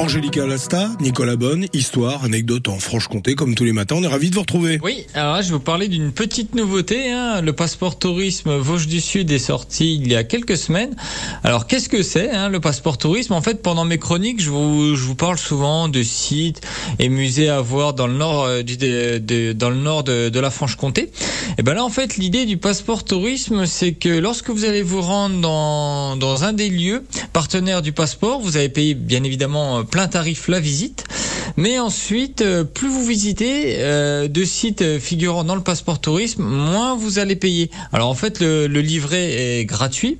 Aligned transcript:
Angélica 0.00 0.44
Lasta, 0.44 0.90
Nicolas 1.00 1.36
Bonne, 1.36 1.66
histoire, 1.72 2.24
anecdote 2.24 2.68
en 2.68 2.78
Franche-Comté, 2.78 3.36
comme 3.36 3.54
tous 3.54 3.64
les 3.64 3.72
matins. 3.72 3.94
On 3.96 4.02
est 4.02 4.08
ravis 4.08 4.28
de 4.28 4.34
vous 4.34 4.40
retrouver. 4.40 4.80
Oui, 4.82 5.06
alors 5.14 5.36
là, 5.36 5.42
je 5.42 5.48
vais 5.48 5.54
vous 5.54 5.60
parler 5.60 5.86
d'une 5.86 6.10
petite 6.10 6.56
nouveauté. 6.56 7.12
Hein. 7.12 7.40
Le 7.40 7.52
passeport 7.52 7.96
tourisme 7.96 8.56
Vosges 8.56 8.88
du 8.88 9.00
Sud 9.00 9.30
est 9.30 9.38
sorti 9.38 9.94
il 9.94 10.10
y 10.10 10.16
a 10.16 10.24
quelques 10.24 10.56
semaines. 10.56 10.96
Alors, 11.44 11.68
qu'est-ce 11.68 11.88
que 11.88 12.02
c'est, 12.02 12.30
hein, 12.30 12.48
le 12.48 12.58
passeport 12.58 12.98
tourisme? 12.98 13.34
En 13.34 13.40
fait, 13.40 13.62
pendant 13.62 13.84
mes 13.84 13.98
chroniques, 13.98 14.42
je 14.42 14.50
vous, 14.50 14.96
je 14.96 15.02
vous 15.04 15.14
parle 15.14 15.38
souvent 15.38 15.88
de 15.88 16.02
sites 16.02 16.60
et 16.98 17.08
musées 17.08 17.48
à 17.48 17.60
voir 17.60 17.94
dans 17.94 18.08
le 18.08 18.14
nord, 18.14 18.44
euh, 18.44 18.62
du, 18.62 18.76
de, 18.76 19.52
dans 19.52 19.70
le 19.70 19.76
nord 19.76 20.02
de, 20.02 20.38
la 20.38 20.50
Franche-Comté. 20.50 21.12
Et 21.56 21.62
ben 21.62 21.74
là, 21.74 21.84
en 21.84 21.90
fait, 21.90 22.16
l'idée 22.16 22.46
du 22.46 22.56
passeport 22.56 23.04
tourisme, 23.04 23.64
c'est 23.64 23.92
que 23.92 24.08
lorsque 24.08 24.50
vous 24.50 24.64
allez 24.64 24.82
vous 24.82 25.00
rendre 25.00 25.40
dans, 25.40 26.16
dans 26.16 26.42
un 26.42 26.52
des 26.52 26.68
lieux 26.68 27.04
partenaires 27.32 27.80
du 27.80 27.92
passeport, 27.92 28.40
vous 28.40 28.56
avez 28.56 28.68
payé 28.68 28.94
bien 28.94 29.22
évidemment 29.22 29.83
plein 29.84 30.08
tarif 30.08 30.48
la 30.48 30.60
visite. 30.60 31.04
Mais 31.56 31.78
ensuite, 31.78 32.42
euh, 32.42 32.64
plus 32.64 32.88
vous 32.88 33.04
visitez 33.04 33.76
euh, 33.78 34.28
de 34.28 34.44
sites 34.44 34.98
figurant 34.98 35.44
dans 35.44 35.54
le 35.54 35.62
passeport 35.62 36.00
tourisme, 36.00 36.42
moins 36.42 36.96
vous 36.96 37.18
allez 37.18 37.36
payer. 37.36 37.70
Alors 37.92 38.08
en 38.08 38.14
fait, 38.14 38.40
le, 38.40 38.66
le 38.66 38.80
livret 38.80 39.60
est 39.60 39.64
gratuit. 39.64 40.18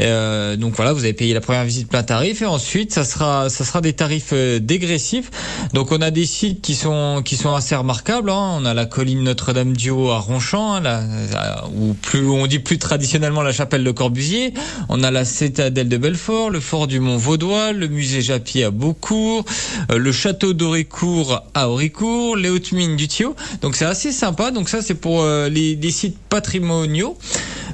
Euh, 0.00 0.56
donc 0.56 0.74
voilà, 0.74 0.92
vous 0.92 1.04
avez 1.04 1.12
payé 1.12 1.34
la 1.34 1.40
première 1.40 1.64
visite 1.64 1.88
plein 1.88 2.02
tarif 2.02 2.42
et 2.42 2.46
ensuite 2.46 2.92
ça 2.92 3.04
sera 3.04 3.50
ça 3.50 3.64
sera 3.64 3.80
des 3.80 3.92
tarifs 3.92 4.30
euh, 4.32 4.58
dégressifs. 4.58 5.30
Donc 5.74 5.92
on 5.92 6.00
a 6.00 6.10
des 6.10 6.26
sites 6.26 6.60
qui 6.62 6.74
sont 6.74 7.22
qui 7.24 7.36
sont 7.36 7.54
assez 7.54 7.76
remarquables. 7.76 8.30
Hein. 8.30 8.58
On 8.58 8.64
a 8.64 8.74
la 8.74 8.86
colline 8.86 9.22
Notre-Dame 9.22 9.76
du 9.76 9.90
Haut 9.90 10.10
à 10.10 10.18
Ronchamp, 10.18 10.74
hein, 10.74 10.80
là, 10.80 11.64
ou 11.74 11.94
plus 11.94 12.26
on 12.28 12.46
dit 12.46 12.58
plus 12.58 12.78
traditionnellement 12.78 13.42
la 13.42 13.52
chapelle 13.52 13.84
de 13.84 13.90
Corbusier. 13.90 14.54
On 14.88 15.02
a 15.02 15.10
la 15.10 15.24
citadelle 15.24 15.88
de 15.88 15.96
Belfort, 15.96 16.50
le 16.50 16.60
fort 16.60 16.86
du 16.86 17.00
Mont 17.00 17.16
Vaudois, 17.16 17.72
le 17.72 17.88
musée 17.88 18.22
Japy 18.22 18.64
à 18.64 18.70
Beaucourt, 18.70 19.44
euh, 19.90 19.98
le 19.98 20.12
château 20.12 20.52
d'Auricourt 20.52 21.44
à 21.54 21.68
Auricourt, 21.68 22.36
les 22.36 22.48
hautes 22.48 22.72
mines 22.72 22.96
du 22.96 23.08
Thio. 23.08 23.34
Donc 23.60 23.76
c'est 23.76 23.84
assez 23.84 24.12
sympa. 24.12 24.50
Donc 24.50 24.68
ça 24.68 24.82
c'est 24.82 24.94
pour 24.94 25.24
les, 25.24 25.76
les 25.76 25.90
sites 25.90 26.18
patrimoniaux. 26.28 27.16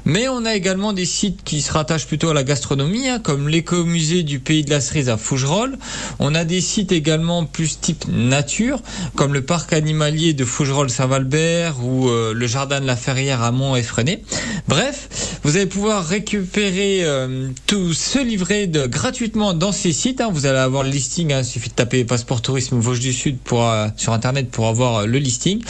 Mais 0.05 0.27
on 0.27 0.45
a 0.45 0.55
également 0.55 0.93
des 0.93 1.05
sites 1.05 1.43
qui 1.43 1.61
se 1.61 1.71
rattachent 1.71 2.07
plutôt 2.07 2.29
à 2.29 2.33
la 2.33 2.43
gastronomie, 2.43 3.07
hein, 3.07 3.19
comme 3.19 3.47
l'écomusée 3.47 4.23
du 4.23 4.39
Pays 4.39 4.63
de 4.63 4.69
la 4.69 4.81
Cerise 4.81 5.09
à 5.09 5.17
Fougerolles. 5.17 5.77
On 6.19 6.35
a 6.35 6.45
des 6.45 6.61
sites 6.61 6.91
également 6.91 7.45
plus 7.45 7.79
type 7.79 8.05
nature, 8.07 8.81
comme 9.15 9.33
le 9.33 9.41
parc 9.41 9.73
animalier 9.73 10.33
de 10.33 10.45
Fougerolles-Saint-Valbert 10.45 11.83
ou 11.83 12.09
euh, 12.09 12.33
le 12.33 12.47
jardin 12.47 12.81
de 12.81 12.85
la 12.85 12.95
Ferrière 12.95 13.41
à 13.41 13.51
Mont-Effrené. 13.51 14.23
Bref, 14.67 15.07
vous 15.43 15.55
allez 15.55 15.65
pouvoir 15.65 16.05
récupérer 16.05 17.03
euh, 17.03 17.49
tout 17.67 17.93
ce 17.93 18.19
livret 18.19 18.67
gratuitement 18.67 19.53
dans 19.53 19.71
ces 19.71 19.93
sites. 19.93 20.19
Hein. 20.19 20.29
Vous 20.31 20.45
allez 20.45 20.57
avoir 20.57 20.83
le 20.83 20.89
listing, 20.89 21.31
hein. 21.31 21.39
il 21.39 21.45
suffit 21.45 21.69
de 21.69 21.73
taper 21.73 22.03
passeport 22.03 22.41
tourisme 22.41 22.77
Vosges 22.79 22.99
du 22.99 23.13
Sud 23.13 23.37
pour, 23.37 23.63
euh, 23.63 23.87
sur 23.95 24.13
internet 24.13 24.49
pour 24.49 24.67
avoir 24.67 24.97
euh, 24.97 25.05
le 25.05 25.17
listing. 25.19 25.63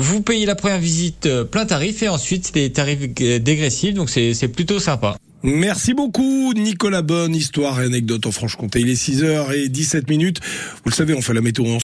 Vous 0.00 0.22
payez 0.22 0.46
la 0.46 0.54
première 0.54 0.78
visite 0.78 1.26
euh, 1.26 1.42
plein 1.42 1.66
tarif 1.66 2.04
et 2.04 2.08
ensuite 2.08 2.52
les 2.54 2.70
tarifs 2.70 3.00
euh, 3.20 3.40
dégressifs, 3.40 3.94
donc 3.94 4.10
c'est 4.10 4.46
plutôt 4.46 4.78
sympa. 4.78 5.16
Merci 5.42 5.92
beaucoup 5.92 6.52
Nicolas 6.54 7.02
Bonne, 7.02 7.34
histoire 7.34 7.80
et 7.80 7.84
anecdote 7.84 8.26
en 8.26 8.30
Franche-Comté. 8.30 8.80
Il 8.80 8.90
est 8.90 8.94
6h17 8.94 10.08
minutes. 10.08 10.40
Vous 10.84 10.90
le 10.90 10.94
savez, 10.94 11.14
on 11.14 11.20
fait 11.20 11.34
la 11.34 11.40
météo 11.40 11.64